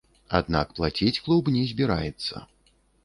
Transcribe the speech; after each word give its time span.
Аднак 0.37 0.71
плаціць 0.79 1.21
клуб 1.25 1.51
не 1.57 1.61
збіраецца. 1.73 2.43